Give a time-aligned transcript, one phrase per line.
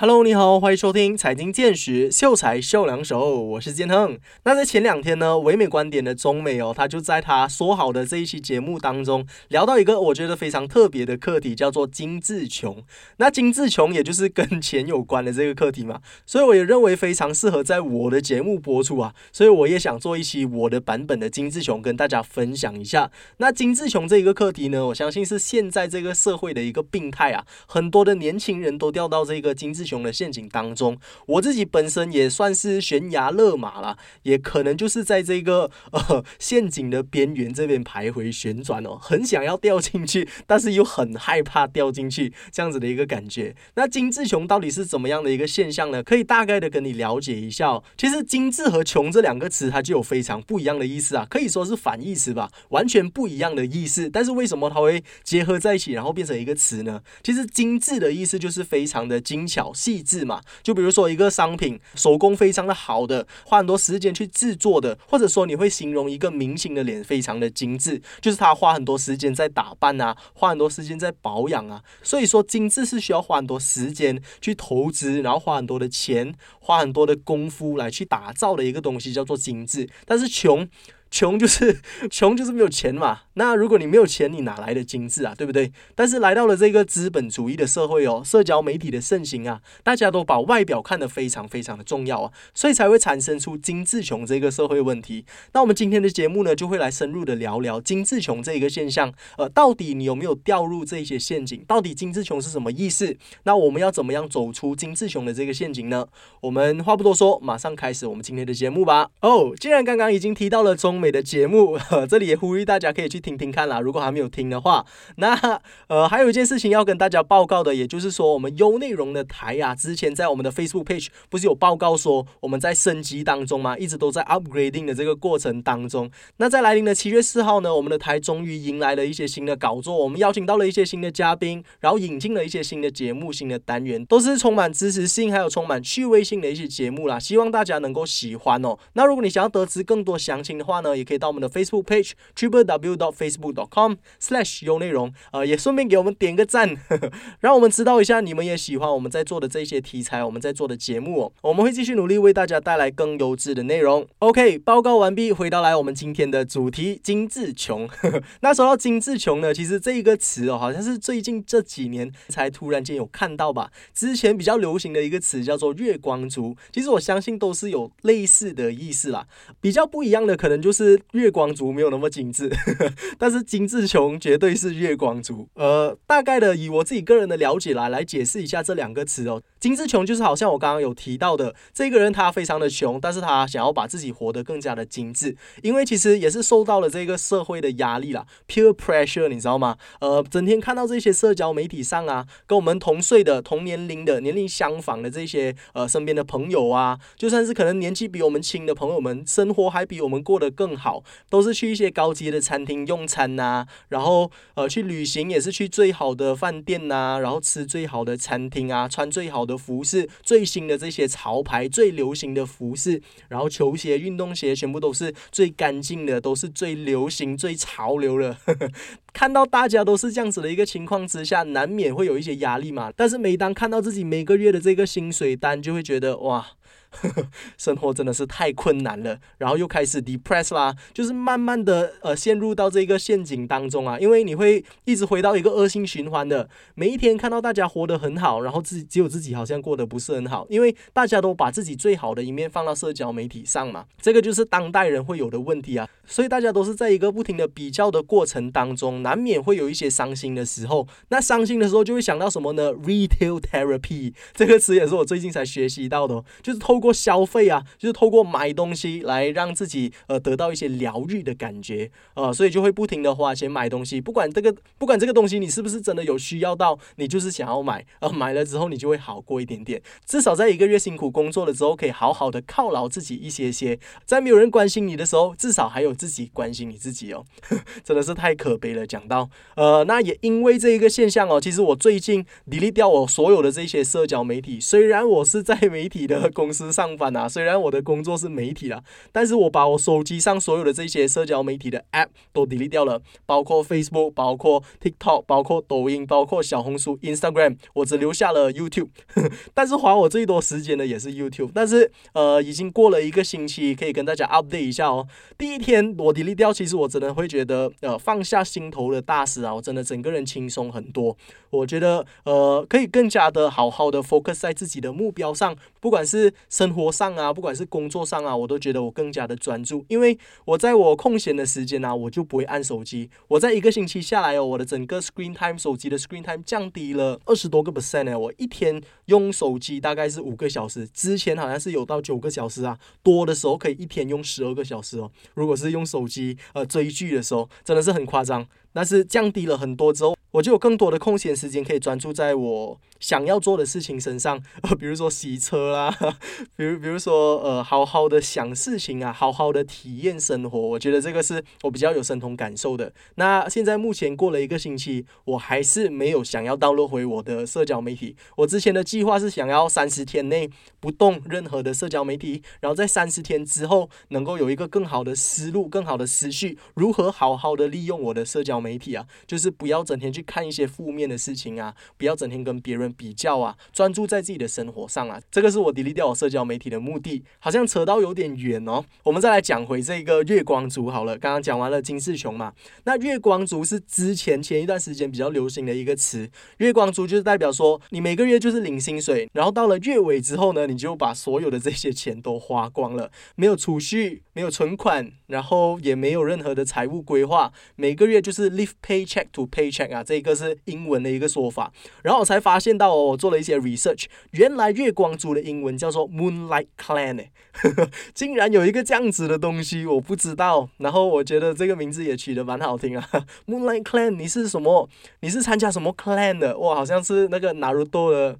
[0.00, 4.16] Hello，你好，欢迎收听财经见识，秀才秀两手，我是建亨。
[4.44, 12.80] 那在前两天呢，唯美观点的中美哦，他就在他说好的这一期节目当中，聊到一个我觉得非常特别的课题，叫做精致穷。
[13.16, 23.10] 那精致穷也就是跟钱有关的这个课题嘛，所以我也认为非常适合在我的节目播出啊，所以我也想做一期我的版本的精致穷，跟大家分享一下。
[23.38, 29.87] 那精致穷这一个课题呢，我相信是现在这个社会的一个病态啊，很多的年轻人都掉到这个精致。
[29.88, 43.56] 熊的陷阱当中，我自己本身也算是悬崖勒马了，也可能就是在这个 呃陷阱的边缘这边徘徊旋转哦，很想要掉进去， 但是又很害怕掉进去这样子的一个感觉。
[43.74, 46.02] 那精致穷到底是怎么样的一个现象呢？
[46.02, 47.82] 可以大概的跟你了解一下哦。
[47.96, 54.10] 其实精致和穷这两个词，它就有非常不一样的意思啊，可以说是反义词吧，完全不一样的意思。
[54.10, 57.00] 但是为什么它会结合在一起，然后变成一个词呢？
[57.22, 59.72] 其实精致的意思就是非常的精巧。
[59.78, 71.80] 细致嘛，就比如说一个商品手工非常的好的，花很多时间去制作的，或者说你会形容一个明星的脸非常的精致，就是他花很多时间在打扮啊，花很多时间在保养啊。
[72.02, 79.88] 所以说精致是需要花很多时间去投资，然后花很多的钱，花很多的功夫来去打造的一个东西叫做精致。
[80.04, 80.68] 但是穷。
[81.10, 83.20] 穷就是 穷，就是没有钱嘛。
[83.34, 85.34] 那如果你没有钱，你哪来的精致啊？
[85.36, 85.72] 对不对？
[85.94, 95.24] 但是来到了这个资本主义的社会哦，社交媒体的盛行啊，大家都把外表看得非常非常的重要啊，所以才会产生出精致穷这个社会问题。
[95.52, 99.12] 那我们今天的节目呢，就会来深入的聊聊精致穷这一个现象。
[99.36, 101.64] 呃，到底你有没有掉入这些陷阱？
[101.66, 103.16] 到底精致穷是什么意思？
[103.44, 106.06] 那我们要怎么样走出精致穷的这个陷阱呢？
[106.40, 109.08] 我们话不多说，马上开始我们今天的节目吧。
[109.20, 110.97] 哦，既然刚刚已经提到了中。
[110.98, 113.80] 美的节目， 这里也呼吁大家可以去听听看啦。
[113.80, 114.84] 如果还没有听的话，
[115.16, 123.76] 那呃还有一件事情要跟大家报告的，也就是说我们优内容的台呀，之前在我们的 Facebook page 不是有报告说我们在升级当中吗？
[123.78, 126.10] 一直都在 upgrading 的这个过程当中。
[126.38, 137.18] 那在来临的七月四号呢，我们的台终于迎来了一些新的搞作，我们邀请到了一些新的嘉宾，然后引进了一些新的节目、新的单元，都是充满知识性还有充满趣味性的一些节目啦。
[137.18, 138.76] 希望大家能够喜欢哦。
[138.94, 140.87] 那如果你想要得知更多详情的话呢？
[140.96, 146.76] 也可以到我们的 Facebook page triple w dot facebook dot com slash 有内容，呃，也顺便给我们点个赞，
[147.40, 151.32] 让我们知道一下你们也喜欢我们在做的这些题材，我们在做的节目哦。
[151.42, 154.06] 我们会继续努力为大家带来更优质的内容。
[154.20, 157.88] OK，报告完毕，回到来我们今天的主题：精致穷。
[158.40, 163.70] 那说到精致穷呢，其实这一个词哦，好像是最近这几年才突然间有看到吧。
[163.94, 169.26] 之前比较流行的一个词叫做月光族，其实我相信都是有类似的意思啦。
[169.60, 170.77] 比较不一样的可能就是。
[170.78, 172.48] 是月光族没有那么精致，
[173.18, 175.48] 但是精致穷绝对是月光族。
[175.54, 179.42] 呃，大概的以我自己个人的了解来来解释一下这两个词哦。
[179.58, 189.76] 精致穷就是好像我刚刚有提到的，这个人他非常的穷，但是他想要把自己活得更加的精致，因为其实也是受到了这个社会的压力啦，peer pressure，你知道吗？
[190.00, 200.67] 呃，整天看到这些社交媒体上啊，跟我们同岁的、同年龄的、年龄相仿的这些呃身边的朋友啊，就算是可能年纪比我们轻的朋友们，生活还比我们过得更。
[200.68, 218.36] 更好，都是去一些高级的餐厅用餐呐，然后呃去旅行也是去最好的饭店呐，然后吃最好的餐厅啊，穿最好的服饰，最新的这些潮牌，最流行的服饰，然后球鞋、运动鞋全部都是最干净的，都是最流行、最潮流的。
[219.14, 222.92] 看到大家都是这样子的一个情况之下，难免会有一些压力嘛。
[222.94, 226.46] 但是每当看到自己每个月的这个薪水单，就会觉得哇。
[227.56, 256.77] 生活真的是太困难了，然后又开始 depress 啦，就是慢慢的呃陷入到这个陷阱当中啊，因为你会一直回到一个恶性循环的，每一天看到大家活得很好，然后自己只有自己好像过得不是很好，因为大家都把自己最好的一面放到社交媒体上嘛，这个就是当代人会有的问题啊，所以大家都是在一个不停的比较的过程当中，难免会有一些伤心的时候，那伤心的时候就会想到什么呢？retail therapy 这个词也是我最近才学习到的，就是透。
[256.78, 273.76] 透过消费啊，就是透过买东西来让自己呃得到一些疗愈的感觉啊，所以就会不停的花钱买东西，不管这个不管这个东西你是不是真的有需要到，你就是想要买啊，买了之后你就会好过一点点，至少在一个月辛苦工作了之后，可以好好的犒劳自己一些些，
[274.06, 277.24] 在没有人关心你的时候，至少还有自己关心你自己哦，
[277.82, 278.86] 真的是太可悲了。
[278.86, 279.28] 讲到。
[279.56, 284.60] 呃，那也因为这一个现象哦，其实我最近 delete 掉我所有的这些社交媒体。
[284.60, 288.82] 虽然我是在媒体的公司上班啊，虽然我的工作是媒体啦，
[289.12, 298.88] 但是我把我手机上所有的这些社交媒体的 app 都 delete 掉了，包括 Facebook，包括 TikTok，包括抖音，包括小红书、Instagram，我只留下了 YouTube。
[299.54, 301.50] 但是花我最多时间的也是 YouTube。
[301.54, 305.06] 但是呃，已经过了一个星期，可以跟大家 update 一下哦。
[305.36, 311.16] 第一天我 delete 掉，其实我真的会觉得呃放下心头的大事啊，我真的整个人轻松很多。
[311.50, 323.08] 我觉得呃可以更加的好好的 focus 在自己的目标上，不管是生活上啊，不管是工作上啊，我都觉得我更加的专注，因为我在我空闲的时间呢，我就不会按手机。
[323.28, 328.18] 我在一个星期下来哦，我的整个 screen time 手机的 screen time 降低了二十多个 percent 呢。
[328.18, 335.08] 我一天用手机大概是五个小时，之前好像是有到九个小时啊，多的时候可以一天用十二个小时哦。
[335.34, 338.44] 如果是用手机呃追剧的时候，真的是很夸张。
[338.72, 345.90] 但是降低了很多之后，我就有更多的空闲时间可以专注在我想要做的事情身上，呃， 比如说洗车啦，
[346.54, 352.92] 比如比如说呃，好好的想事情啊，好好的体验生活，我觉得这个是我比较有身同感受的。
[353.14, 358.14] 那现在目前过了一个星期，我还是没有想要倒落回我的社交媒体。
[358.36, 368.58] 我之前的计划是想要三十天内不动任何的社交媒体，然后在三十天之后能够有一个更好的思路、更好的思绪，如何好好的利用我的社交。
[368.58, 375.20] 媒体啊，就是不要整天去看一些负面的事情啊，不要整天跟别人比较啊，专注在自己的生活上啊。
[375.30, 377.24] 这个是我 delete 掉社交媒体的目的。
[377.38, 381.16] 好像扯到有点远哦，我们再来讲回这个月光族好了。
[381.16, 382.52] 刚刚讲完了金世雄嘛，
[382.84, 386.28] 那月光族是之前前一段时间比较流行的一个词。
[386.58, 398.48] 月光族就是代表说，你每个月就是领薪水，然后到了月尾之后呢，你就把所有的这些钱都花光了，没有储蓄，没有存款，然后也没有任何的财务规划，每个月就是。
[398.58, 401.70] Live paycheck to paycheck 啊，这个是英文的一个说法。
[402.02, 407.26] 然后我才发现到，我做了一些 research，原来月光族的英文叫做 Moonlight Clan，
[408.14, 410.68] 竟然有一个这样子的东西，我不知道。
[410.78, 413.08] 然后我觉得这个名字也取得蛮好听啊，
[413.46, 414.88] Moonlight Clan，你是什么？
[415.20, 416.56] 你是参加什么 clan 的？
[416.58, 418.38] 哇，好像是那个纳鲁多的，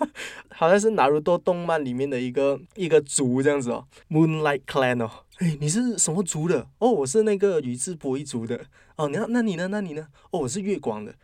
[0.54, 5.10] 好像是纳鲁多动漫里面的一个一个族这样子哦，Moonlight Clan 哦。
[5.38, 6.66] 哎，你是什么族的？
[6.78, 8.60] 哦，我是那个宇智波一族的。
[8.96, 9.68] 哦，那那你呢？
[9.68, 10.04] 那你呢？
[10.32, 11.14] 哦，我是月光的。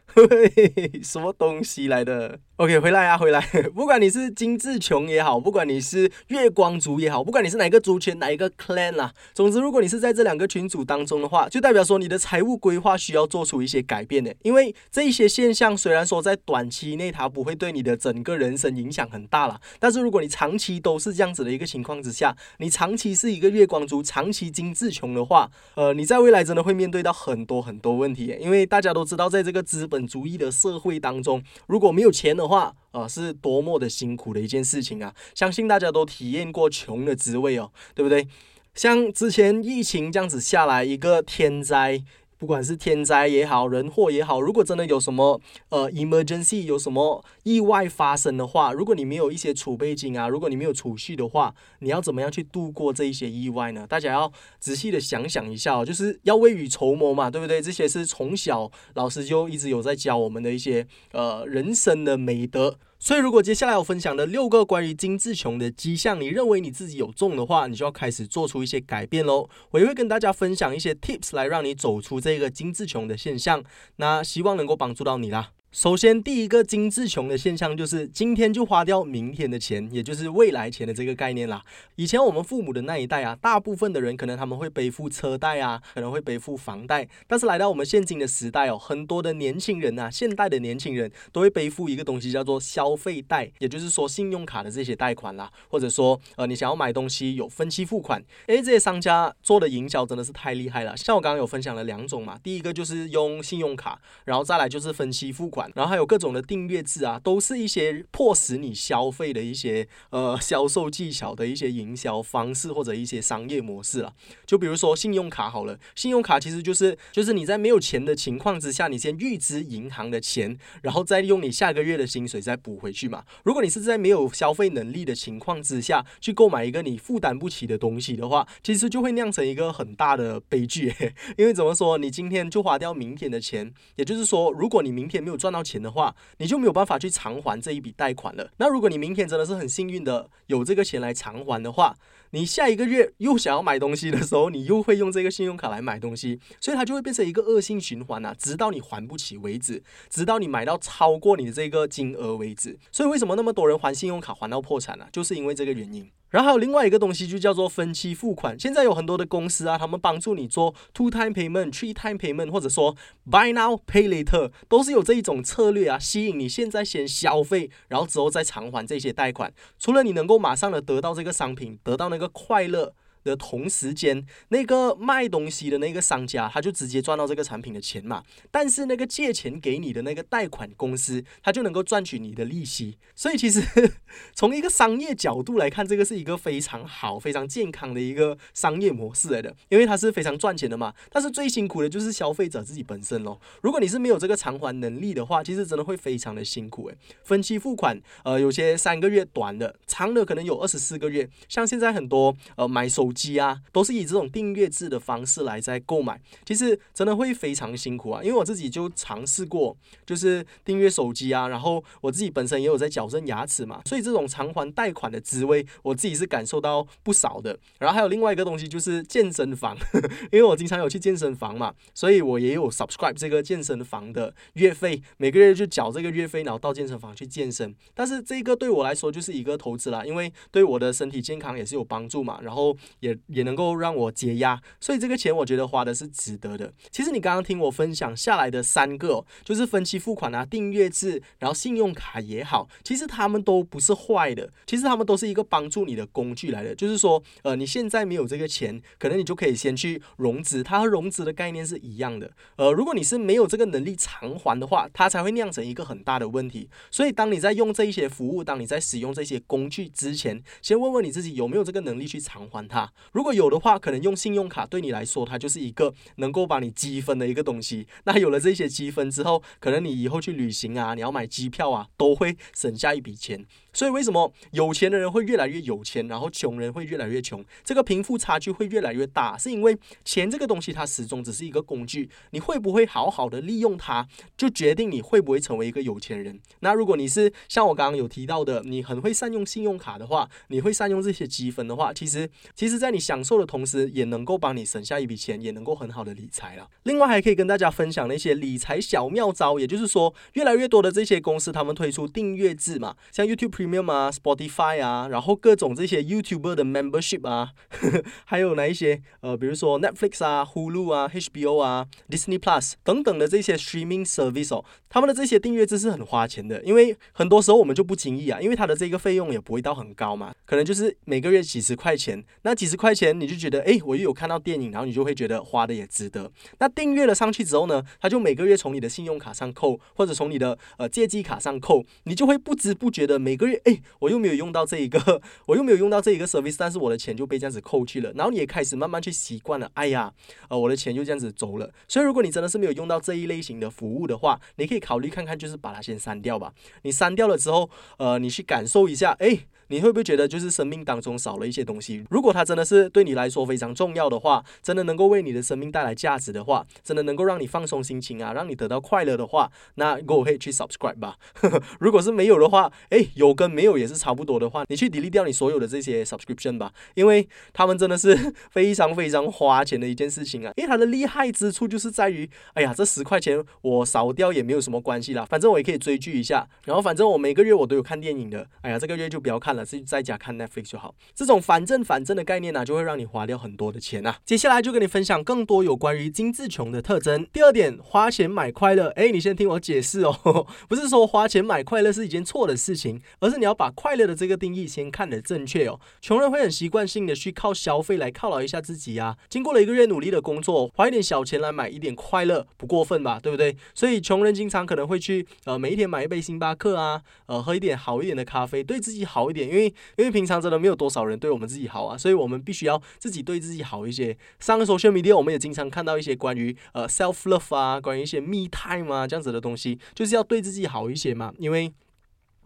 [1.03, 3.41] 什么东西来的？OK，回来啊，回来！
[3.75, 14.33] 不管你是金志琼也好，不管你是月光族也好，不管你是哪个族群、哪一个 clan 啦，总之，如果你是在这两个群组当中的话，就代表说你的财务规划需要做出一些改变的。
[14.43, 28.37] 因为这一些现象虽然说在短期内它不会对你的整个人生影响很大了，但是如果你长期都是这样子的一个情况之下，你长期是一个月光族，长期金志琼的话，呃，你在未来真的会面对到很多很多问题。
[28.41, 35.13] 因为大家都知道，在这个资本主义的社会当中，如果没有钱呢的话，啊，是多么的辛苦的一件事情啊！
[35.35, 38.29] 相信大家都体验过穷的滋味哦，对不对？
[38.75, 42.05] 像之前疫情这样子下来，一个天灾。
[42.45, 53.87] 不管是天灾也好，人祸也好，如果真的有什么呃 emergency，有什么意外发生的话，如果你没有一些储备金啊，如果你没有储蓄的话，你要怎么样去度过这一些意外呢？
[53.89, 54.31] 大家要
[54.61, 57.63] 仔细的想想一下哦，就是要未雨绸缪嘛，对不对？
[57.63, 62.79] 这些是从小老师就一直有在教我们的一些呃人生的美德。
[63.07, 69.47] 所以，如果接下来我分享的六个关于金志琼的迹象，你认为你自己有中的话，你就要开始做出一些改变喽。
[69.73, 73.63] 我也会跟大家分享一些 tips 来让你走出这个金志琼的现象，
[73.97, 75.51] 那希望能够帮助到你啦。
[75.75, 81.65] 首先，第一个金志穷的现象就是今天就花掉明天的钱，也就是未来钱的这个概念啦。
[81.97, 87.09] 以前我们父母的那一代啊，大部分的人可能他们会背负车贷啊，可能会背负房贷。
[87.27, 98.23] 但是来到我们现今的时代哦，很多的年轻人啊，现代的年轻人都会背负一个东西叫做消费贷，也就是说信用卡的这些贷款啦，或者说呃你想要买东西有分期付款。
[98.47, 100.97] 诶，这些商家做的营销真的是太厉害了。
[100.97, 105.64] 像我刚刚有分享了两种嘛，第一个就是用信用卡，然后再来就是分期付款。
[105.75, 114.13] 然后还有各种的订阅制啊，都是一些迫使你消费的一些呃销售技巧的一些营销方式或者一些商业模式了。
[114.45, 123.25] 就比如说信用卡好了，信用卡其实就是就是你在没有钱的情况之下，你先预支银行的钱，然后再用你下个月的薪水再补回去嘛。
[123.45, 130.93] 如果你是在没有消费能力的情况之下去购买一个你负担不起的东西的话，其实就会酿成一个很大的悲剧。
[131.39, 135.54] 因为怎么说，你今天就花掉明天的钱，也就是说，如果你明天没有赚。
[135.55, 138.51] 到钱的话，你就没有办法去偿还这一笔贷款了。
[138.57, 141.97] 那如果你明天真的是很幸运的有这个钱来偿还的话，
[142.31, 149.81] 你下一个月又想要买东西的时候，你又会用这个信用卡来买东西，所以它就会变成一个恶性循环啊，直到你还不起为止，
[150.11, 152.77] 直到你买到超过你的这个金额为止。
[152.91, 155.07] 所以为什么那么多人还信用卡还到破产呢？
[155.13, 156.11] 就是因为这个原因。
[156.35, 158.59] 然后还有另外一个东西，就叫做分期付款。
[158.59, 162.97] 现在有很多的公司啊，他们帮助你做 two time payment、three time payment，或者说
[163.31, 169.55] buy now pay later，都是有这一种策略啊，吸引你现在先消费，然后之后再偿还这些贷款。
[169.79, 172.95] 除了你能够马上的得到这个商品，得到那个快乐。
[173.25, 178.23] 的同时间，那个卖东西的那个商家，他就直接赚到这个产品的钱嘛。
[178.51, 182.99] 但是那个借钱给你的那个贷款公司，他就能够赚取你的利息。
[183.17, 183.63] 所以其实
[184.35, 190.93] 从一个商业角度来看，这个是一个非常好、非常健康的一个商业模式来的，因为它是非常赚钱的嘛。
[191.11, 193.41] 但是最辛苦的就是消费者自己本身咯。
[193.63, 196.97] 如果你是没有这个偿还能力的话，其实真的会非常的辛苦诶。
[197.23, 201.27] 分期付款，呃，有些三个月短的，长的可能有二十四个月。
[201.49, 203.14] 像现在很多呃买手。
[203.15, 208.23] 机啊，都是以这种订阅制的方式来在购买，其实真的会非常辛苦啊。
[208.23, 217.59] 因为我自己就尝试过，就是订阅手机啊，然后我自己本身也有在矫正牙齿嘛，所以这种偿还贷款的滋味，我自己是感受到不少的。
[217.79, 219.77] 然后还有另外一个东西就是健身房，
[220.33, 227.75] 因为我经常有去健身房嘛，所以我也有 subscribe 这个健身房的月费，每个月就缴这个月费，然后到健身房去健身。
[227.95, 232.77] 但是这个对我来说就是一个投资啦，因为对我的身体健康也是有帮助嘛，然后。
[233.05, 236.73] 也也能够让我解压，所以这个钱我觉得花的是值得的。
[236.91, 246.75] 其实你刚刚听我分享下来的三个，就是分期付款啊、订阅制，然后信用卡也好，其实他们都不是坏的，其实他们都是一个帮助你的工具来的。
[246.75, 252.31] 就是说，呃，你现在没有这个钱，可能你就可以先去融资，它和融资的概念是一样的。
[252.57, 256.71] 呃，如果你是没有这个能力偿还的话，它才会酿成一个很大的问题。
[256.91, 262.91] 所以，当你在用这一些服务，当你在使用这些工具之前，先问问你自己有没有这个能力去偿还它。
[263.13, 267.87] 如果有的话，可能用信用卡对你来说，它就是一个能够帮你积分的一个东西。
[268.05, 273.47] 那有了这些积分之后，可能你以后去旅行啊，你要买机票啊，都会省下一笔钱。
[273.75, 277.45] 所以为什么有钱的人会越来越有钱，然后穷人会越来越穷？
[277.63, 286.41] 这个贫富差距会越来越大，是因为钱这个东西它始终只是一个工具，你会不会好好的利用它，就决定你会不会成为一个有钱人。
[286.61, 296.69] 那如果你是像我刚刚有提到的，你很会善用信用卡的话，你会善用这些积分的话，其实其实在你享受的同时，也能够帮你省下一笔钱，也能够很好的理财了。
[296.85, 303.64] 另外还可以跟大家分享那些理财小妙招，也就是说，越来越多的这些公司他们推出订阅制嘛，像 YouTube。
[303.65, 307.53] Premium 啊，Spotify 啊，然后各种这些 YouTuber 的 membership 啊，
[308.27, 326.31] 还有哪一些呃，比如说 Netflix 啊、Hulu 啊、HBO 啊、Disney Plus 等等的这些 streaming service 哦，他们的这些订阅制是很花钱的，因为很多时候我们就不经意啊，因为它的这个费用也不会到很高嘛，可能就是每个月几十块钱，那几十块钱你就觉得哎，我又有看到电影，然后你就会觉得花的也值得。
[326.59, 333.54] 那订阅了上去之后呢，他就每个月从你的信用卡上扣，或者从你的呃借记卡上扣，你就会不知不觉的每个月。
[333.65, 338.13] 哎，我又没有用到这一个， 我又没有用到这一个 service，但是我的钱就被这样子扣去了。
[338.15, 340.13] 然后你也开始慢慢去习惯了，哎呀，
[340.49, 341.71] 呃，我的钱就这样子走了。
[341.89, 346.53] 所以如果你真的是没有用到这一类型的服务的话，你可以考虑看看，就是把它先删掉吧。
[346.83, 349.47] 你删掉了之后，呃，你去感受一下，哎。
[349.75, 352.05] 你会不会觉得就是生命当中少了一些东西？
[352.09, 361.17] 如果它真的是对你来说非常重要的话，真的能够为你的生命带来价值的话，真的能够让你放松心情啊，让你得到快乐的话，那 go ahead 去 subscribe 吧。
[361.81, 370.53] 如果是没有的话，诶，有跟没有也是差不多的话，你去 delete 掉你所有的这些 subscription 吧，因为他们真的是非常非常花钱的一件事情啊。
[370.57, 379.64] 因为它的厉害之处就是在于，哎呀，这十块钱我少掉也没有什么关系啦，反正我也可以追剧一下，然后反正我每个月我都有看电影的，哎呀，这个月就不要看了。
[379.65, 384.17] 是在家看 Netflix 就好，这种反正反正的概念呢，就会让你花掉很多的钱呐。
[384.25, 387.27] 接下来就跟你分享更多有关于金字穷的特征。
[387.33, 388.89] 第二点，花钱买快乐。
[388.97, 395.81] 哎，你先听我解释哦， 不是说花钱买快乐是一件错的事情，而是你要把快乐的这个定义先看得正确哦。
[396.01, 399.17] 穷人会很习惯性的去靠消费来犒劳一下自己呀。
[399.29, 403.21] 经过了一个月努力的工作，花一点小钱来买一点快乐，不过分吧？
[403.23, 403.57] 对不对？
[403.75, 409.44] 所以穷人经常可能会去呃每一天买一杯星巴克啊，呃喝一点好一点的咖啡，对自己好一点。
[409.49, 414.17] 因为因为平常真的没有多少人对我们自己好啊，所以我们必须要自己对自己好一些。
[414.41, 421.73] 上个 social media 我们也经常看到一些关于呃 self love 啊，关于一些 me time 啊这样子的东西，就是要对自己好一些嘛，因为。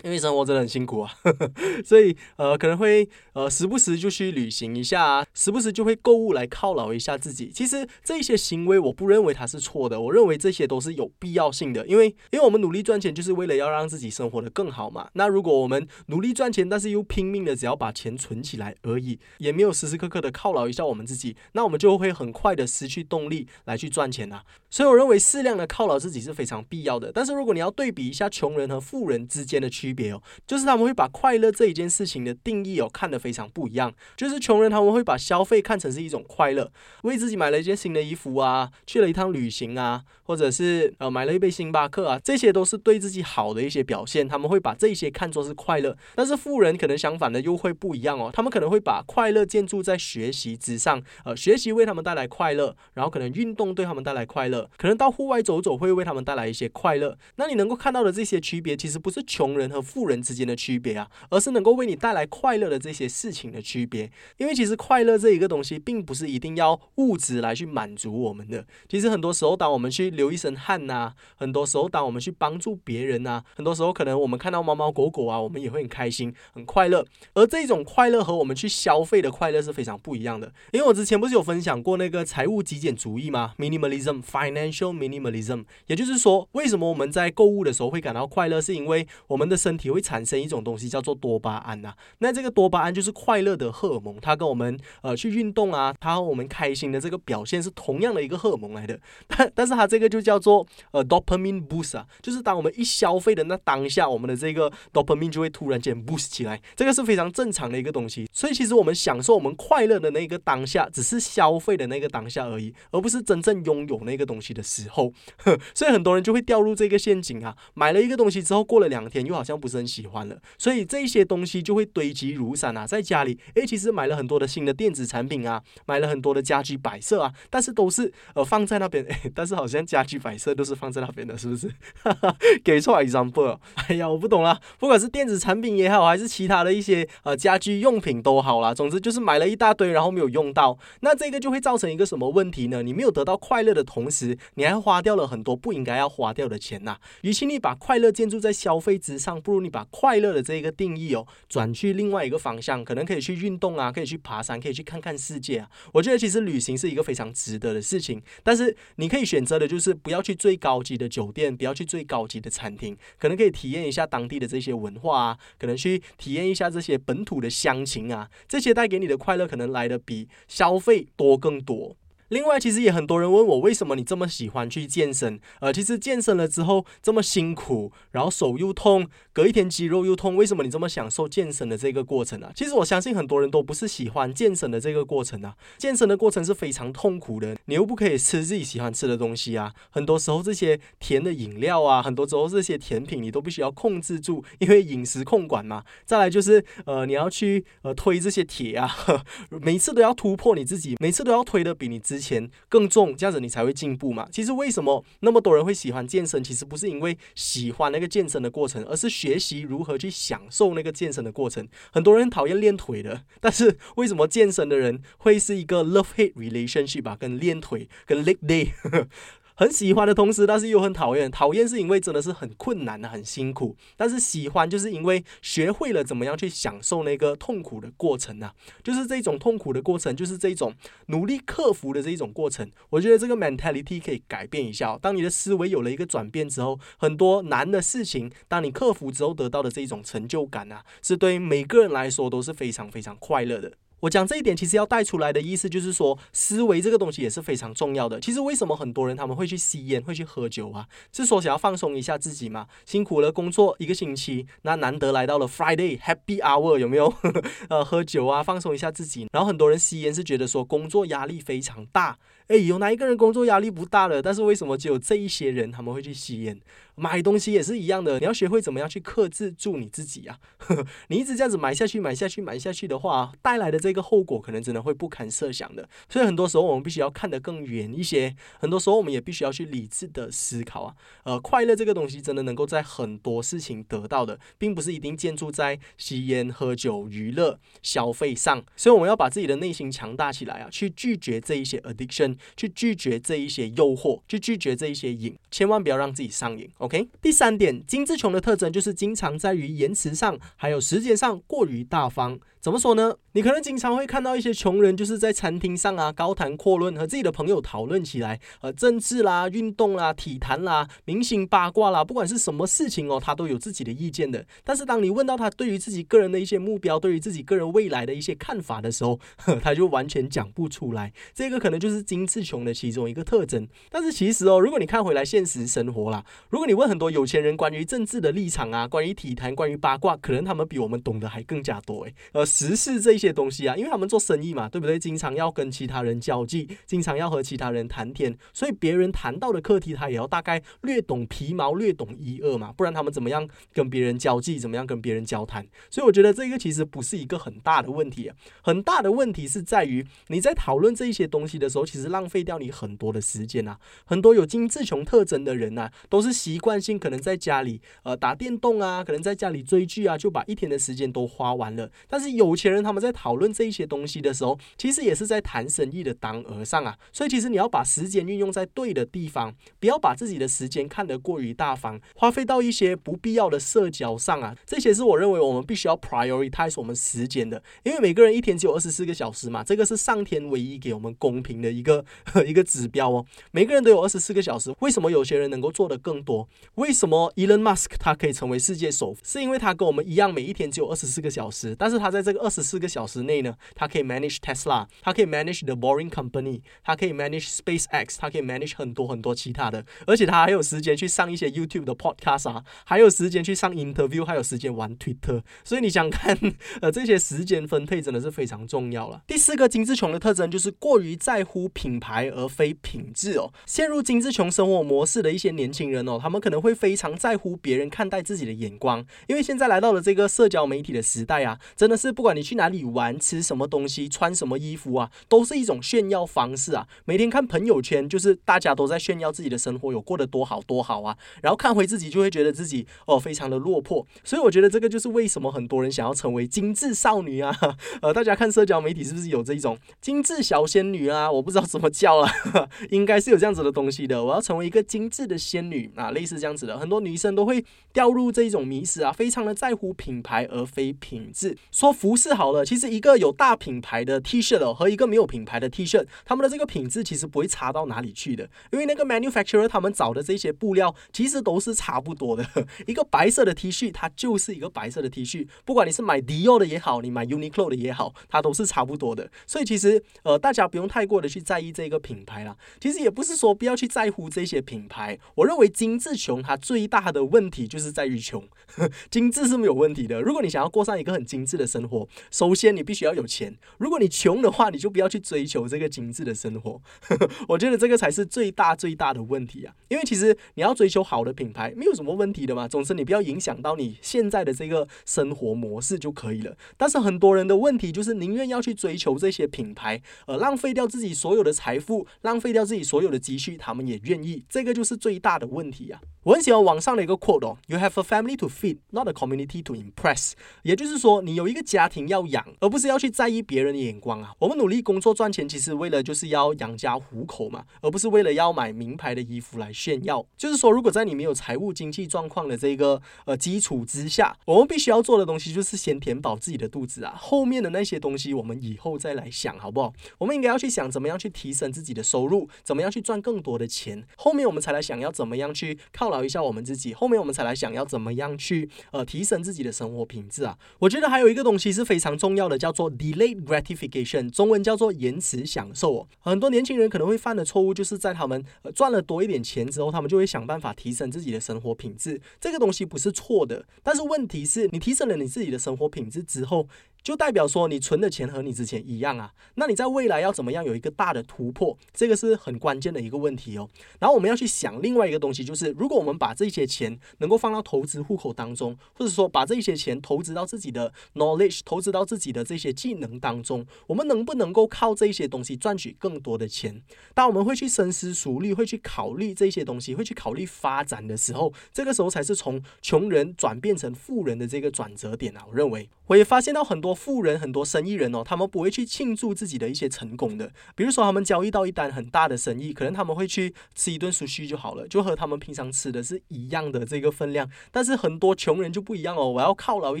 [0.02, 1.52] 因为生活真的很辛苦啊，呵 呵
[1.84, 7.50] 所以呃可能会呃时不时就去旅行一下啊，时不时就会购物来犒劳一下自己。
[7.54, 11.86] 其实这些行为，我不认为它是错的，我认为这些都是有必要性的。
[11.86, 15.08] 因为，因为我们努力赚钱，就是为了要让自己生活的更好嘛。
[15.14, 24.42] 那如果我们努力赚钱，但是又拼命的只要把钱存起来而已，也没有时时刻刻的犒劳一下我们自己，那我们就会很快的失去动力来去赚钱啊。
[24.70, 27.12] 所以，我认为适量的犒劳自己是非常必要的。
[27.12, 33.92] 但是，如果你要对比一下穷人和富人之间的区别哦，就是他们会把快乐这一件事情的定义哦看得非常不一样。
[34.16, 36.70] 就是穷人他们会把消费看成是一种快乐，
[37.04, 44.26] 为自己买了一件新的衣服啊，去了一趟旅行啊，或者是呃买了一杯星巴克啊，这些都是对自己好的一些表现。
[44.26, 45.96] 他们会把这些看作是快乐。
[46.14, 54.68] 但是富人可能相反的又会不一样哦，他们可能会把快乐建筑在学习之上，呃，学习为他们带来快乐，然后可能运动对他们带来快乐。
[54.76, 57.16] 可能到户外走走会为他们带来一些快乐。
[57.36, 64.10] 那你能够看到的这些区别，其实不是穷人和富人之间的区别啊，而是能够为你带来快乐的这些事情的区别。
[64.38, 68.64] 因为其实快乐这一个东西，并不是一定要物质来去满足我们的。
[68.88, 77.04] 其实很多时候，当我们去流一身汗呐，很多时候当我们去帮助别人呐，很多时候可能我们看到猫猫狗狗啊，我们也会很开心、很快乐。
[77.34, 80.52] 而这种快乐和我们去消费的快乐是非常不一样的。
[80.72, 91.94] 因为我之前不是有分享过那个财务极简主义吗？Minimalism financial minimalism，也就是说，为什么我们在购物的时候会感到快乐，是因为我们的身体会产生一种东西叫做多巴胺呐。
[92.18, 98.98] 那这个多巴胺就是快乐的荷尔蒙，它跟我们呃去运动啊，它和我们开心的这个表现是同样的一个荷尔蒙来的。
[99.26, 108.28] 但但是它这个就叫做呃 dopamine boost 啊，就是当我们一消费的那当下，我们的这个 dopamine 就会突然间 boost 起来，这个是非常正常的一个东西。
[108.32, 114.52] 所以其实我们享受我们快乐的那个当下，只是消费的那个当下而已，而不是真正拥有那个东西。
[114.52, 115.10] 的时候，
[115.74, 117.56] 所以很多人就会掉入这个陷阱啊！
[117.72, 122.86] 买了一个东西之后，过了两天又好像不是很喜欢了，所以这些东西就会堆积如山啊！
[122.86, 129.02] 在家里，诶，其实买了很多的新的电电子产品啊，买了很多的家居摆设啊，但是都是呃放在那边，
[129.34, 131.72] 但是好像家居摆设都是放在那边的，是不是？
[132.62, 133.58] 给错 example，
[133.88, 134.60] 哎呀，我不懂了。
[134.78, 142.82] 不管是电子产品也好，还是其他的一些呃家居用品都好啦，总之就是买了一大堆，然后没有用到，那这个就会造成一个什么问题呢？
[142.82, 146.98] 你没有得到快乐的同时，你还花掉了很多不应该要花掉的钱呐。
[147.22, 155.70] 与其你把快乐建筑在消费之上，不如你把快乐的这个定义哦，转去另外一个方向，可能可以去运动啊，可以去爬山，可以去看看世界啊。
[155.92, 171.96] 我觉得其实旅行是一个非常值得的事情，但是你可以选择的就是不要去最高级的酒店，不要去最高级的餐厅，可能可以体验一下当地的这些文化啊，可能去体验一下这些本土的乡情啊，这些带给你的快乐可能来的比消费多更多。
[172.32, 175.38] 另外，其实也很多人问我，为什么你这么喜欢去健身？
[175.60, 182.50] 呃，其实健身了之后这么辛苦，然后手又痛，隔一天肌肉又痛，为什么你这么享受健身的这个过程啊？
[182.56, 195.84] 其实我相信很多人都不是喜欢健身的这个过程啊，健身的过程是非常痛苦的，你又不可以吃自己喜欢吃的东西啊，很多时候这些甜的饮料啊，很多时候这些甜品你都必须要控制住，因为饮食控管嘛。
[196.06, 198.90] 再来就是呃，你要去呃推这些铁啊，
[199.60, 204.28] 每次都要突破你自己，每次都要推的比你之钱更重，这样子你才会进步嘛。
[204.30, 206.42] 其实为什么那么多人会喜欢健身？
[206.44, 211.66] 其实不是因为喜欢那个健身的过程，而是学习如何去享受那个健身的过程。
[211.90, 217.16] 很多人讨厌练腿的，但是为什么健身的人会是一个 love hate relationship 吧？
[217.18, 218.70] 跟练腿，跟 leg day。
[219.54, 221.30] 很喜欢的同时，但是又很讨厌。
[221.30, 230.74] 讨厌是因为真的是很困难的、很辛苦；但是喜欢就是因为学会了怎么样去享受那个痛苦的过程啊，就是这种痛苦的过程，就是这种
[231.06, 232.70] 努力克服的这一种过程。
[232.90, 234.98] 我觉得这个 mentality 可以改变一下。
[235.00, 243.72] 当你的思维有了一个转变之后，很多难的事情，当你克服之后得到的这一种成就感啊，是对每个人来说都是非常非常快乐的。
[244.02, 248.18] 我讲这一点，其实要带出来的意思就是说，思维这个东西也是非常重要的。
[248.18, 250.88] 其实为什么很多人他们会去吸烟、会去喝酒啊？
[251.12, 252.66] 是说想要放松一下自己嘛？
[252.84, 257.14] 辛苦了工作一个星期，那难得来到了 Friday Happy Hour，有没有？
[257.70, 259.28] 呃，喝酒啊，放松一下自己。
[259.32, 262.18] 然后很多人吸烟是觉得说工作压力非常大。
[262.48, 264.20] 哎，有哪一个人工作压力不大了？
[264.20, 266.60] 但是为什么只有这一些人他们会去吸烟？
[266.94, 270.38] 买东西也是一样的，你要学会怎么样去克制住你自己啊！
[271.08, 275.88] 你一直这样子买下去、买下去、买下去的话，带来的这个后果可能真的会不堪设想的。
[276.10, 280.94] 所以很多时候我们必须要看得更远一些，很多时候我们也必须要去理智的思考啊。
[281.24, 288.62] 呃，快乐这个东西真的能够在很多事情得到的，并不是一定建筑在吸烟、喝酒、娱乐、消费上。
[288.76, 292.31] 所以我们要把自己的内心强大起来啊，去拒绝这一些 addiction。
[292.56, 296.68] 去拒绝这一些诱惑，去拒绝这一些瘾，千万不要让自己上瘾。
[296.78, 302.38] OK，第三点，精致穷的特征就是经常在于言辞上还有时间上过于大方。
[302.62, 303.16] 怎么说呢？
[303.32, 314.46] 你可能经常会看到一些穷人就是在餐厅上啊高谈阔论，和自己的朋友讨论起来，呃，政治啦、运动啦、体坛啦、明星八卦啦，不管是什么事情哦，他都有自己的意见的。
[314.62, 319.18] 但是当你问到他对于自己个人的一些目标，对于自己个人未来的一些看法的时候，
[319.60, 321.12] 他就完全讲不出来。
[321.34, 323.66] 这个可能就是精致穷的其中一个特征。
[323.90, 332.14] 但是其实哦，如果你看回来现实生活啦，如果你问很多有钱人关于政治的立场啊，关于体坛、关于八卦，可能他们比我们懂得还更加多诶。
[332.30, 332.46] 呃。
[332.52, 334.98] 时事这些东西啊，因为他们做生意嘛，对不对？
[334.98, 345.66] 经常要跟其他人交际，经常要和其他人谈天，所以别人谈到的课题，他也要大概略懂皮毛，略懂一二嘛，不然他们怎么样跟别人交际，怎么样跟别人交谈？
[345.90, 353.78] 所以我觉得这个其实不是一个很大的问题，很大的问题是在于你在讨论这一些东西的时候，其实浪费掉你很多的时间啊。
[354.04, 362.41] 很多有精致穷特征的人啊，都是习惯性可能在家里呃打电动啊，可能在家里追剧啊，就把一天的时间都花完了，但是有。
[362.44, 366.98] 有钱人他们在讨论这一些东西的时候，其实也是在谈生意的当额上啊。
[367.12, 374.56] 所以其实你要把时间运用在对的地方，不要把自己的时间看得过于大方，花费到一些不必要的社交上啊。
[374.66, 382.04] 这些是我认为我们必须要 prioritize 我们时间的，因为每个人一天只有二十四个小时嘛，这个是上天唯一给我们公平的一个
[382.44, 383.24] 一个指标哦。
[383.52, 386.48] 每个人都有二十四个小时，为什么有些人能够做得更多？
[386.74, 389.20] 为什么 Elon Musk 他可以成为世界首富？
[389.22, 392.31] 是因为他跟我们一样，每一天只有二十四个小时，但是他在这。
[392.38, 404.96] 二十四个小时内呢，他可以 manage Tesla，他可以 manage the Boring Company，他可以 manage SpaceX，他可以 manage 很多很多其他的，而且他还有时间去上一些 YouTube 的 podcast 啊，还有时间去上 interview，还有时间玩
[404.96, 405.42] Twitter。
[405.62, 406.36] 所以你想看，
[406.80, 409.22] 呃，这些时间分配真的是非常重要了。
[409.26, 413.52] 第四个精致穷的特征就是过于在乎品牌而非品质哦。
[413.66, 422.21] 陷入精致穷生活模式的一些年轻人哦，他们可能会非常在乎别人看待自己的眼光，因为现在来到了这个社交媒体的时代啊，真的是不。
[422.22, 426.86] 不管你去哪里玩、吃什么东西、穿什么衣服啊，都是一种炫耀方式啊。
[427.04, 431.18] 每天看朋友圈，就是大家都在炫耀自己的生活有过得多好多好啊。
[431.42, 434.06] 然后看回自己，就会觉得自己哦非常的落魄。
[434.22, 437.52] 所以我觉得这个就是为什么很多人想要成为精致少女啊。
[438.00, 441.28] 呃，大家看社交媒体是不是有这一种精致小仙女啊？
[441.28, 442.30] 我不知道怎么叫了，
[442.90, 444.22] 应该是有这样子的东西的。
[444.24, 452.11] 我要成为一个精致的仙女啊，类似这样子的，很多女生都会掉入这一种迷失啊，非常的在乎品牌而非品质，说服。
[452.12, 462.46] 不是好了，其实一个有大品牌的 T 恤哦，和一个没有品牌的 T 恤，他们的这个品质其实不会差到哪里去的，因为那个 manufacturer 他们找的这些布料其实都是差不多的。
[462.86, 469.30] 一个白色的 T 恤，它就是一个白色的 T 恤，不管你是买 Dior 的也好，你买 Uniqlo 的也好，它都是差不多的。
[469.46, 472.54] 所以其实呃，大家不用太过的去在意这个品牌啦。
[472.78, 475.18] 其实也不是说不要去在乎这些品牌。
[475.34, 478.46] 我认为精致穷它最大的问题就是在于穷，
[479.10, 480.20] 精致是没有问题的。
[480.20, 481.91] 如果你想要过上一个很精致的生活，
[482.30, 483.56] 首先，你必须要有钱。
[483.78, 486.80] 如果你穷的话，你就不要去追求这个精致的生活。
[487.48, 489.74] 我觉得这个才是最大最大的问题啊！
[489.88, 492.66] 因为其实你要追求好的品牌，没有什么问题的嘛。
[492.66, 496.56] 总之，你不要影响到你现在的这个生活模式就可以了。
[496.76, 504.44] 但是很多人的问题就是宁愿要去追求这些品牌，而浪费掉自己所有的财富，浪费掉自己所有的积蓄，他们也愿意。
[504.48, 506.00] 这个就是最大的问题啊！
[506.24, 511.81] 我很喜欢网上的一个 quote 哦：“You have a family to feed, not a community to impress。”也就是说，你有一个家。
[511.82, 514.32] 家庭要养，而不是要去在意别人的眼光啊！
[514.38, 520.24] 我们努力工作赚钱，其实为了就是要养家糊口嘛，而不是为了要买名牌的衣服来炫耀。
[520.36, 529.92] 就是说，如果在你没有财务经济状况的这个呃基础之下，我们必须要做的东西就是先填饱自己的肚子啊，后面的那些东西我们以后再来想，好不好？
[530.18, 540.56] 我们应该要去想怎么样去提升自己的收入，怎么样去赚更多的钱，后面我们才来想要怎么样去犒劳一下我们自己，后面我们才来想要怎么样去呃提升自己的生活品质啊！
[540.78, 541.82] 我觉得还有一个东西是。
[541.92, 545.98] 非常重要的叫做 delayed gratification，中文叫做延迟享受。
[545.98, 548.42] 哦很多年轻人可能会犯的错误，就是在他们
[548.74, 552.20] 赚了多一点钱之后，他们就会想办法提升自己的生活品质。
[552.40, 556.66] 这个东西不是错的，但是问题是你提升了你自己的生活品质之后。
[557.02, 563.68] 就代表说你存的钱和你之前一样啊，那你在未来要怎么样有一个大的突破，这个是很关键的一个问题哦。
[563.98, 576.80] 然后我们要去想另外一个东西，就是如果我们把这些钱能够放到投资户口当中，或者说把这些钱投资到自己的 knowledge，投资到自己的这些技能当中，我们能不能够靠这些东西赚取更多的钱？
[577.14, 585.44] 当我们会去深思熟虑，会去考虑这些东西，会去考虑发展的时候，这个时候才是从穷人转变成富人的这个转折点啊。
[585.48, 586.91] 我认为，我也发现到很多。
[586.94, 590.50] 富人、很多生意人哦，他们不会去庆祝自己的一些成功的。
[590.74, 597.48] 比如说，他们交易到一单很大的生意，可能他们会去吃一顿熟须就好了，就和他们平常吃的是一样的这个分量。
[597.70, 600.00] 但是很多穷人就不一样哦，我要犒劳一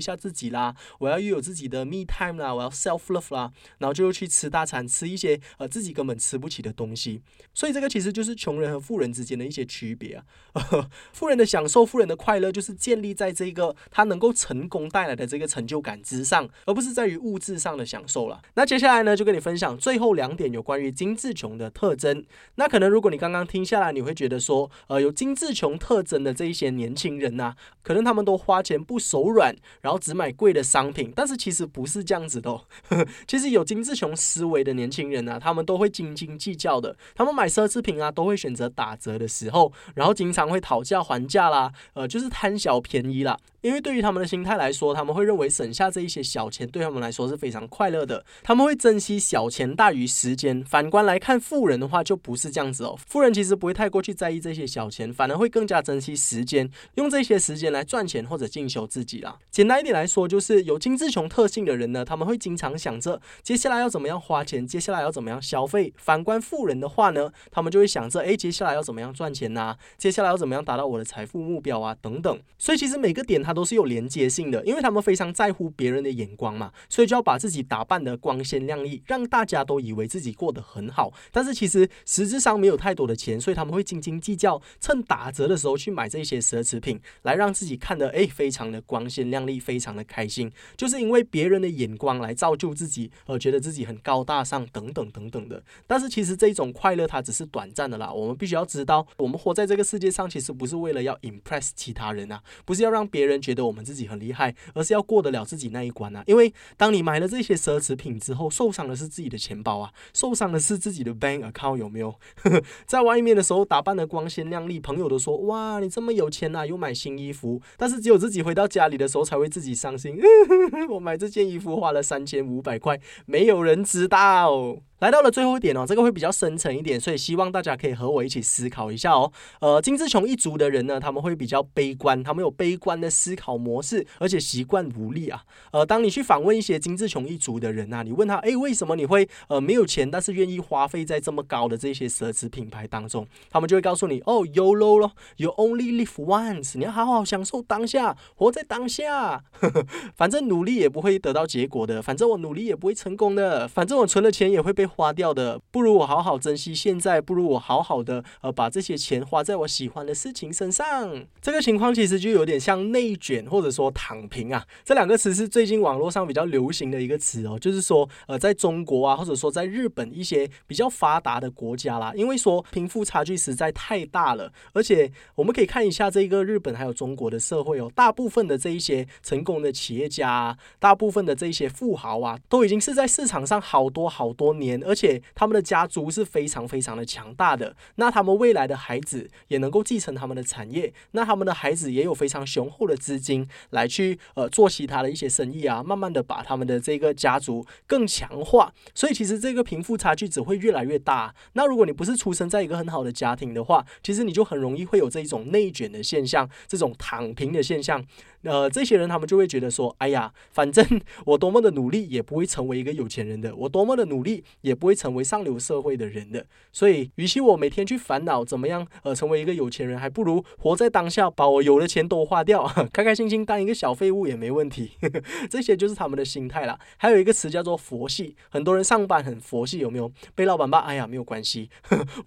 [0.00, 7.22] 下自己啦，我要又有自己的 me time 啦，我要 self love 啦，然后就去吃大餐，吃一些呃自己根本吃不起的东西。
[7.54, 10.24] 所以这个其实就是穷人和富人之间的一些区别啊。
[11.12, 18.42] 富人的享受、富人的快乐，就是建立在这个他能够成功带来的这个成就感之上，而不是在于物质上的享受了。
[18.54, 22.24] 那接下来呢，就跟你分享最后两点有关于金志穷的特征。
[22.56, 31.12] 那可能如果你刚刚听下来，你会觉得说，呃，有金志穷特征的这一些年轻人呐，可能他们都花钱不手软，然后只买贵的商品。
[31.14, 32.64] 但是其实不是这样子的哦。
[33.28, 36.96] 其实有金志穷思维的年轻人啊，他们都会斤斤计较的。
[37.14, 43.38] 他们买奢侈品啊，都会选择打折的时候，然后经常会讨价还价啦，呃，就是贪小便宜啦。
[43.62, 48.24] 因为对于他们的心态来说，他们会认为省下这一些小钱对他们来说是非常快乐的。
[48.42, 50.64] 他们会珍惜小钱大于时间。
[50.64, 52.98] 反观来看富人的话，就不是这样子哦。
[53.06, 59.38] 富人其实不会太过去在意这些小钱，反而会更加珍惜时间，用这些时间来赚钱或者进修自己啦。
[59.52, 65.92] 简单一点来说，就是有金志雄特性的人呢，他们会经常想着接下来要怎么样花钱，接下来要怎么样消费。
[65.96, 69.76] 反观富人的话呢，他们就会想着，哎，接下来要怎么样赚钱呐？
[69.96, 71.96] 接下来要怎么样达到我的财富目标啊？
[72.02, 72.40] 等等。
[72.58, 81.12] 所以其实每个点他都是有连接性的，因为他们非常在乎别人的眼光嘛，所以就要把自己打扮的光鲜亮丽，让大家都以为自己过得很好。
[81.30, 90.50] 但是其实实质上没有太多的钱，所以他们会斤斤计较，趁打折的时候去买这些奢侈品，来让自己看得诶非常的光鲜亮丽，非常的开心。
[90.76, 95.62] 就是因为别人的眼光来造就自己，而觉得自己很高大上等等等等的。
[95.86, 98.12] 但是其实这种快乐它只是短暂的啦。
[98.12, 103.41] 我们必须要知道，我们活在这个世界上，其实不是为了要 impress 其他人啊，不是要让别人。
[103.42, 106.22] 觉得我们自己很厉害，而是要过得了自己那一关啊！
[106.26, 112.14] 因为当你买了这些奢侈品之后，受伤的是自己的钱包啊，受伤的是自己的 bank account 有没有？
[112.86, 117.60] 在外面的时候打扮的光鲜亮丽，朋友都说哇，你这么有钱呐，又买新衣服。
[117.76, 120.18] 但是只有自己回到家里的时候，才会自己伤心。
[120.88, 124.76] 我买这件衣服花了三千五百块，没有人知道。
[125.02, 129.32] 来到了最后一点哦，这个会比较深层一点，所以希望大家可以和我一起思考一下哦。
[129.60, 135.42] 呃，金志琼一族的人呢，他们会比较悲观，他们有悲观的思考模式，而且习惯无力啊。
[135.72, 143.26] 呃，当你去访问一些金志琼一族的人啊，你问他，哎，为什么你会呃没有钱，但是愿意花费在这么高的这些奢侈品牌当中？
[143.50, 149.42] 他们就会告诉你，哦，YOLO 咯，You only live once，你要好好享受当下，活在当下。
[150.14, 154.88] 反正努力也不会得到结果的，反正我努力也不会成功的，反正我存了钱也会被。
[154.92, 161.24] 花掉的，不如我好好珍惜现在，不如我好好的呃把这些钱花在我喜欢的事情身上。
[161.40, 184.81] 这个情况其实就有点像内卷或者说躺平啊，这两个词是最近网络上比较流行的一个词哦，就是说呃在中国啊或者说在日本一些比较发达的国家啦，因为说贫富差距实在太大了，而且我们可以看一下这个日本还有中国的社会哦，大部分的这一些成功的企业家，大部分的这一些富豪啊，都已经是在市场上好多好多年。
[184.86, 198.72] 而且他们的家族是非常非常的强大的，那他们未来的孩子也能够继承他们的产业，那他们的孩子也有非常雄厚的资金来去呃做其他的一些生意啊，慢慢的把他们的这个家族更强化。
[198.94, 201.34] 所以其实这个贫富差距只会越来越大。
[201.54, 208.04] 那如果你不是出生在一个很好的家庭的话，其实你就很容易会有这一种内卷的现象，这种躺平的现象。
[208.44, 210.84] 呃，这些人他们就会觉得说，哎呀，反正
[211.26, 216.46] 我多么的努力也不会成为一个有钱人的，我多么的努力也不会成为上流社会的人的。
[216.72, 224.92] 所以，与其我每天去烦恼怎么样呃成为一个有钱人，还不如活在当下，把我有的钱都花掉， 开开心心当一个小废物也没问题。
[225.48, 226.78] 这些就是他们的心态啦。
[226.96, 230.10] 还有一个词叫做佛系，很多人上班很佛系，有没有？
[230.34, 231.68] 被老板骂，哎呀，没有关系，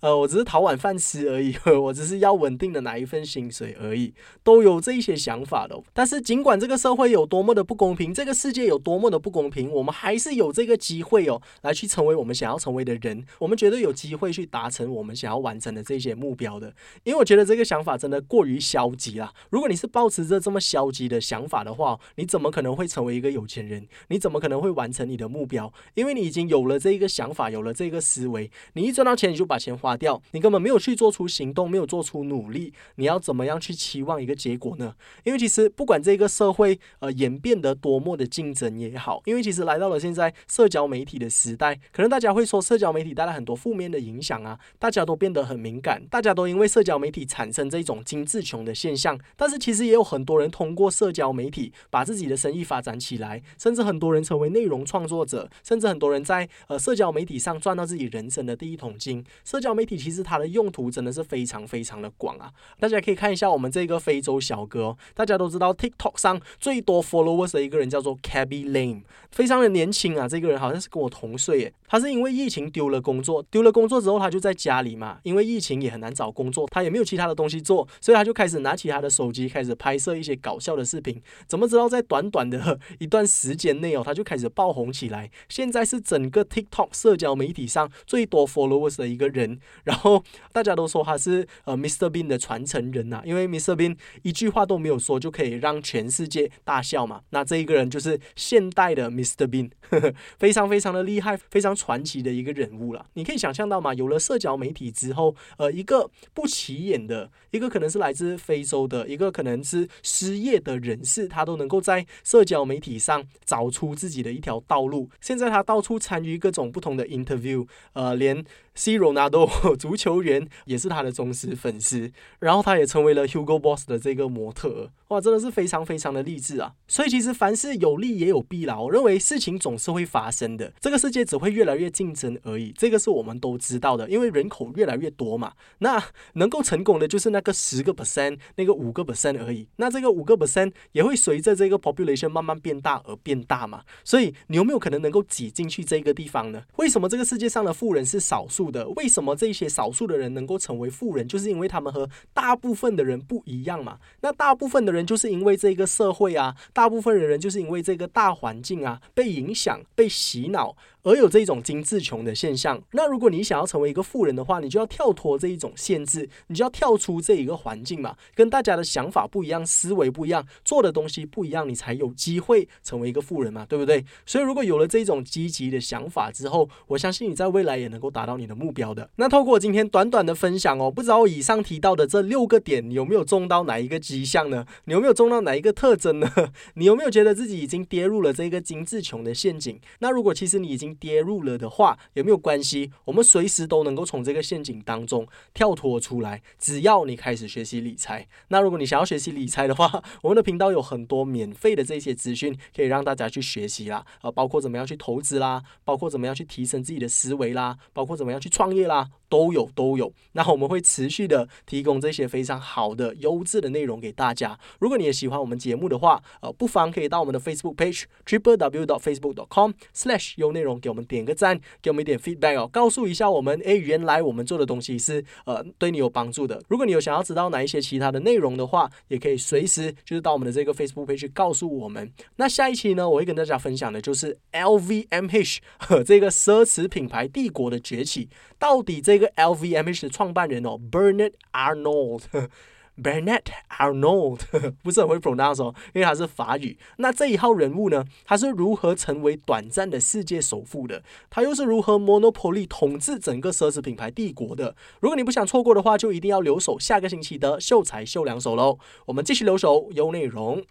[0.01, 5.75] 呃，我只是讨碗饭吃而已，我只是要稳定的拿一份薪水而已，都有这一些想法的。
[5.93, 13.25] 但但是，尽管这个社会有多么的不公平，这个世界有多么的不公平，我们还是有这个机会哦，来去成为我们想要成为的人。
[13.39, 16.71] 我们绝对有机会去达成我们想要完成的这些目标的。
[17.05, 19.33] 因为我觉得这个想法真的过于消极了。
[19.49, 23.87] 如果你是抱持着这么消极的想法的话，你怎么可能会成为一个有钱人？
[24.09, 25.73] 你怎么可能会完成你的目标？
[25.95, 34.93] 因为你已经有了这一个想法，有了这个思维，你一赚到钱你就把钱花掉，你根本没有去做出行动，没有做出努力，你要怎么样去期望一个结果呢？
[35.23, 35.94] 因为其实不管。
[36.01, 49.19] 这个社会呃演变得多么的竞争也好，因为其实来到了现在社交媒体的时代，可能大家会说社交媒体带来很多负面的影响啊，大家都变得很敏感，大家都因为社交媒体产生这种精致穷的现象。
[49.35, 59.23] 但是其实也有很多人通过社交媒体把自己的生意发展起来，甚至很多人成为内容创作者，甚至很多人在呃社交媒体上赚到自己人生的第一桶金。
[59.43, 62.51] 社交媒体其实它的用途真的是非常非常的广啊！
[62.79, 71.73] 大家可以看一下我们这个非洲小哥，大家都知道 TikTok 上最多 followers 的一个人叫做 Cabby Lame，非常的年轻啊，这个人好像是跟我同岁耶。
[71.87, 81.21] 他是因为疫情丢了工作，丢了工作之后他就在家里嘛，因为疫情也很难找工作，他也没有其他的东西做，所以他就开始拿起他的手机开始拍摄一些搞笑的视频。
[81.47, 89.59] 怎么知道在短短的一段时间内哦，他就开始爆红起来，现在是整个 TikTok 社交媒体上最多 followers 的一个人。
[89.83, 97.21] 然后大家都说他是呃 Mr Bean 的传承人呐，因为 Mr Bean 一句话都没有说就可以让全世界大笑嘛。
[97.29, 99.69] 那这一个人就是现代的 Mr Bean，
[100.39, 101.74] 非常非常的厉害，非常。
[101.75, 103.93] 传奇的一个人物了，你可以想象到吗？
[103.93, 115.09] 有了社交媒体之后，呃，一个不起眼的，一个可能是来自非洲的，一个可能是失业的人士，他都能够在社交媒体上找出自己的一条道路。
[115.19, 118.45] 现在他到处参与各种不同的 interview，呃，连。
[118.77, 126.73] C 罗纳多足球员也是他的忠实粉丝，然后他也成为了 Hugo Boss 的这个模特，哇，真的是非常非常的励志啊！
[126.85, 136.01] 所以其实凡事有利也有弊啦，我认为事情总是会发生的，这个世界只会越越来越竞争而已，这个是我们都知道的，因为人口越来越多嘛，那
[136.33, 146.61] 能够成功的就是那个十个 percent，那个五个 percent 而已，那这个五个 percent 也会随着这个 population 慢慢变大而变大嘛，所以你有没有可能能够挤进去这个地方呢？
[146.75, 148.69] 为什么这个世界上的富人是少数？
[148.71, 153.97] 的为什么这些少数的人能够成为富人，就是因为他们和大部分的人不一样嘛？
[154.21, 160.75] 那大部分的人就是因为这个社会啊，大部分的人就是因为这个大环境啊，被影响、被洗脑。
[161.03, 174.03] 而有这种精致穷的现象，那如果你想要成为一个富人的话，你就要跳脱这一种限制，你就要跳出这一个环境嘛，跟大家的想法不一样，思维不一样，做的东西不一样，你才有机会成为一个富人嘛，对不对？
[174.25, 179.09] 所以如果有了这种积极的想法之后，我相信你在未来也能够达到你的目标的。
[179.15, 184.65] 那透过今天短短的分享哦，不知道以上提到的这六个点，你有没有中到哪一个迹象呢？
[184.85, 186.29] 你有没有中到哪一个特征呢？
[186.75, 189.79] 你有没有觉得自己已经跌入了这个精致穷的陷阱？
[189.99, 192.91] 那如果其实你已经跌入了的话，有没有关系？
[193.05, 196.41] 我们随时都能够从这个陷阱当中跳脱出来。
[196.59, 204.05] 只要你开始学习理财，那如果你想要学习理财的话， 我们的频道有很多免费的这些资讯可以让大家去学习啦。
[204.21, 209.09] 呃，包括怎么样去投资啦，包括怎么样去提升自己的思维啦，包括怎么样去创业啦。
[209.29, 214.57] 都有都有，那我们会持续的提供这些非常好的优质的内容给大家。
[214.79, 226.61] 如果你也喜欢我们节目的话，呃，不妨可以到我们的 Facebook page triple w dot facebook dot com slash 优内容给我们点个赞，给我们一点 feedback 哦，告诉一下我们，诶，原来我们做的东西是呃对你有帮助的。
[226.67, 232.11] 如果你有想要知道哪一些其他的内容的话，也可以随时就是到我们的这个 Facebook page 告诉我们。
[232.37, 238.29] 那下一期呢，我会跟大家分享的就是 LVMH 和这个奢侈品牌帝国的崛起。
[238.57, 243.43] 到底这个 LVMH 的创办人哦，Bernard Arnold，Bernard
[243.77, 244.39] Arnold
[244.83, 246.77] 不是很会 pronounce 哦，因为他是法语。
[246.97, 251.03] 那这一号人物呢，他是如何成为短暂的世界首富的？
[251.29, 254.75] 他又是如何 monopoly 统治整个奢侈品牌帝国的？
[254.99, 258.79] 如果你不想错过的话，就一定要留守下个星期的秀才秀两手喽。
[259.05, 260.63] 我们继续留守有内容。